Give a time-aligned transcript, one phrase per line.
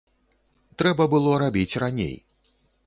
[0.83, 2.15] Трэба было рабіць раней.